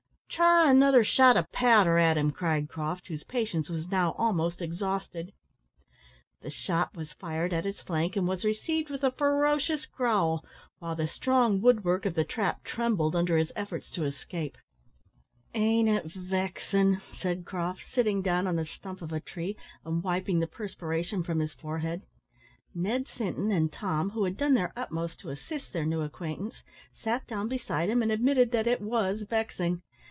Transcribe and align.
"Try 0.33 0.71
another 0.71 1.03
shot 1.03 1.35
of 1.35 1.51
powder 1.51 1.97
at 1.97 2.17
him," 2.17 2.31
cried 2.31 2.69
Croft, 2.69 3.09
whose 3.09 3.25
patience 3.25 3.69
was 3.69 3.89
now 3.91 4.13
almost 4.17 4.61
exhausted. 4.61 5.33
The 6.41 6.49
shot 6.49 6.95
was 6.95 7.11
fired 7.11 7.51
at 7.53 7.65
his 7.65 7.81
flank, 7.81 8.15
and 8.15 8.25
was 8.25 8.45
received 8.45 8.89
with 8.89 9.03
a 9.03 9.11
ferocious 9.11 9.85
growl, 9.85 10.43
while 10.79 10.95
the 10.95 11.05
strong 11.05 11.59
wood 11.61 11.83
work 11.83 12.05
of 12.05 12.15
the 12.15 12.23
trap 12.23 12.63
trembled 12.63 13.13
under 13.13 13.35
his 13.37 13.51
efforts 13.57 13.91
to 13.91 14.05
escape. 14.05 14.57
"Ain't 15.53 15.89
it 15.89 16.05
vexin'?" 16.05 17.01
said 17.13 17.43
Croft, 17.45 17.83
sitting 17.93 18.21
down 18.21 18.47
on 18.47 18.55
the 18.55 18.65
stump 18.65 19.01
of 19.01 19.11
a 19.11 19.19
tree 19.19 19.57
and 19.85 20.01
wiping 20.01 20.39
the 20.39 20.47
perspiration 20.47 21.23
from 21.23 21.39
his 21.39 21.53
forehead. 21.53 22.03
Ned 22.73 23.05
Sinton 23.07 23.51
and 23.51 23.69
Tom, 23.71 24.11
who 24.11 24.23
had 24.23 24.37
done 24.37 24.53
their 24.53 24.71
utmost 24.77 25.19
to 25.19 25.29
assist 25.29 25.73
their 25.73 25.85
new 25.85 25.99
acquaintance, 26.01 26.63
sat 26.93 27.27
down 27.27 27.49
beside 27.49 27.89
him 27.89 28.01
and 28.01 28.11
admitted 28.13 28.51
that 28.53 28.65
it 28.65 28.79
was 28.81 29.23
vexing. 29.23 29.81